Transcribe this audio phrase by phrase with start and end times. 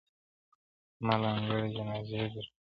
[0.97, 2.49] زما له انګړه جنازې در پاڅي،